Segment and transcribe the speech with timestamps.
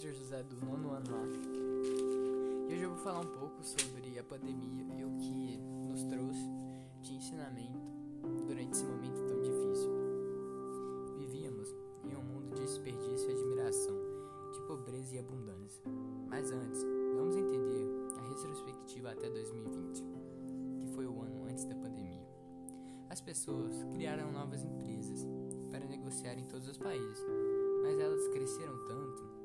[0.00, 1.26] Vitor José do nono ano A.
[1.26, 5.58] E hoje eu vou falar um pouco sobre a pandemia e o que
[5.90, 6.48] nos trouxe
[7.02, 7.78] de ensinamento
[8.46, 9.90] durante esse momento tão difícil.
[11.18, 11.68] Vivíamos
[12.02, 13.94] em um mundo de desperdício e admiração,
[14.54, 15.84] de pobreza e abundância.
[16.28, 16.82] Mas antes,
[17.14, 17.86] vamos entender
[18.16, 20.02] a retrospectiva até 2020,
[20.78, 22.26] que foi o ano antes da pandemia.
[23.10, 25.26] As pessoas criaram novas empresas
[25.70, 27.22] para negociar em todos os países
[27.82, 29.39] mas elas cresceram tanto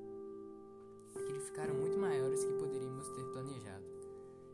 [1.45, 3.85] ficaram muito maiores que poderíamos ter planejado.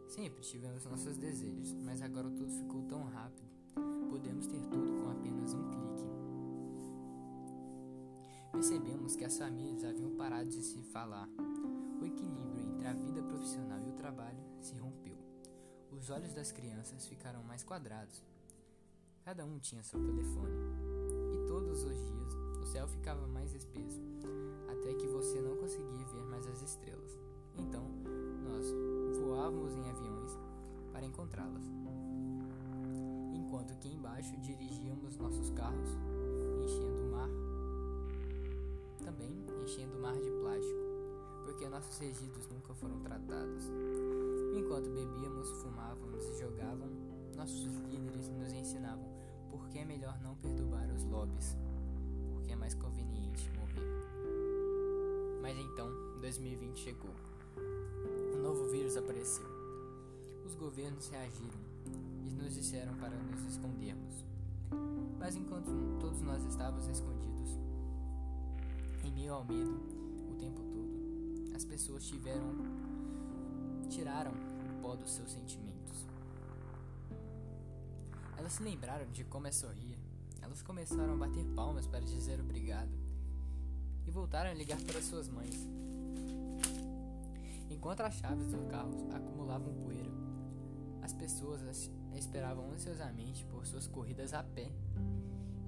[0.08, 3.49] Sempre tivemos nossos desejos, mas agora tudo ficou tão rápido.
[4.09, 6.09] Podemos ter tudo com apenas um clique.
[8.52, 11.30] Percebemos que as famílias haviam parado de se falar.
[12.02, 15.18] O equilíbrio entre a vida profissional e o trabalho se rompeu.
[15.91, 18.21] Os olhos das crianças ficaram mais quadrados.
[19.23, 20.55] Cada um tinha seu telefone.
[21.34, 24.02] E todos os dias o céu ficava mais espesso,
[24.70, 27.18] até que você não conseguia ver mais as estrelas.
[27.58, 27.84] Então,
[28.48, 28.66] nós
[29.20, 30.38] voávamos em aviões
[30.94, 31.63] para encontrá-las.
[33.34, 35.90] Enquanto que embaixo dirigíamos nossos carros,
[36.63, 37.30] enchendo o mar,
[39.04, 40.80] também enchendo o mar de plástico,
[41.46, 43.66] porque nossos resíduos nunca foram tratados.
[44.55, 46.90] Enquanto bebíamos, fumávamos e jogavam,
[47.35, 49.10] nossos líderes nos ensinavam
[49.50, 51.57] por que é melhor não perturbar os lobbies
[52.50, 53.88] é mais conveniente morrer.
[55.42, 55.90] Mas então,
[56.22, 57.14] 2020 chegou.
[58.36, 59.46] Um novo vírus apareceu.
[60.46, 61.60] Os governos reagiram
[62.28, 64.25] e nos disseram para nos escondermos.
[65.19, 65.69] Mas enquanto
[66.00, 67.59] todos nós estávamos escondidos,
[69.03, 69.80] em meio ao medo,
[70.30, 72.81] o tempo todo, as pessoas tiveram
[73.90, 76.08] tiraram o pó dos seus sentimentos.
[78.38, 79.91] Elas se lembraram de como é sorrir
[80.42, 82.92] elas começaram a bater palmas para dizer obrigado
[84.06, 85.56] e voltaram a ligar para suas mães.
[87.69, 90.12] Enquanto as chaves do carro acumulavam poeira,
[91.01, 94.72] as pessoas esperavam ansiosamente por suas corridas a pé.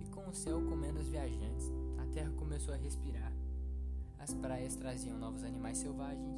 [0.01, 3.31] E com o céu comendo os viajantes, a terra começou a respirar.
[4.19, 6.35] As praias traziam novos animais selvagens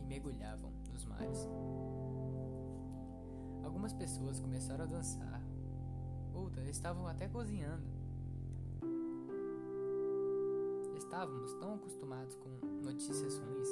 [0.00, 1.48] e mergulhavam nos mares.
[3.62, 5.40] Algumas pessoas começaram a dançar,
[6.34, 7.82] outras estavam até cozinhando.
[10.96, 12.48] Estávamos tão acostumados com
[12.82, 13.68] notícias ruins,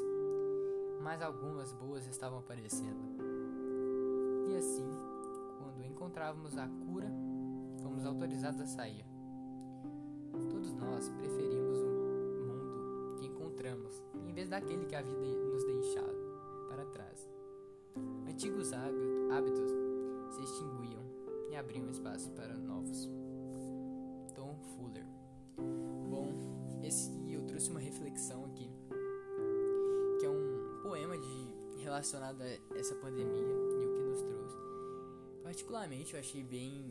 [1.03, 3.17] mas algumas boas estavam aparecendo.
[4.49, 4.89] E assim,
[5.59, 7.11] quando encontrávamos a cura,
[7.83, 9.05] fomos autorizados a sair.
[10.51, 11.87] Todos nós preferimos o
[12.47, 15.21] mundo que encontramos, em vez daquele que a vida
[15.53, 16.15] nos deixava
[16.69, 17.29] para trás.
[18.29, 19.71] Antigos hábitos
[20.31, 21.02] se extinguiam
[21.53, 23.11] e abriam espaço para novos.
[24.35, 25.05] Tom Fuller.
[26.09, 26.33] Bom,
[26.83, 28.71] esse eu trouxe uma reflexão aqui,
[30.19, 34.57] que é um poema de relacionado a essa pandemia e o que nos trouxe.
[35.43, 36.89] Particularmente, eu achei bem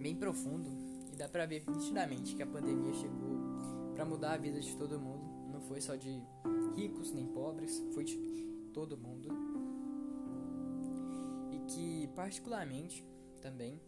[0.00, 0.70] bem profundo
[1.12, 3.38] e dá para ver nitidamente que a pandemia chegou
[3.94, 5.24] para mudar a vida de todo mundo.
[5.50, 6.22] Não foi só de
[6.76, 8.16] ricos nem pobres, foi de
[8.72, 9.28] todo mundo.
[11.50, 13.04] E que particularmente
[13.44, 13.78] também.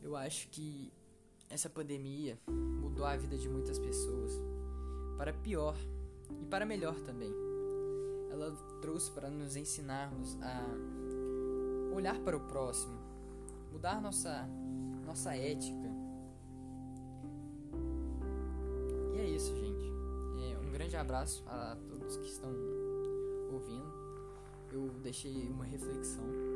[0.00, 0.92] Eu acho que
[1.50, 4.40] essa pandemia mudou a vida de muitas pessoas
[5.18, 5.76] para pior
[6.40, 7.32] e para melhor também.
[8.30, 10.64] Ela trouxe para nos ensinarmos a
[11.96, 12.96] olhar para o próximo,
[13.72, 14.48] mudar nossa
[15.04, 15.88] nossa ética.
[19.14, 19.92] E é isso, gente.
[20.44, 22.52] É, um grande abraço a todos que estão
[23.52, 23.92] ouvindo.
[24.72, 26.55] Eu deixei uma reflexão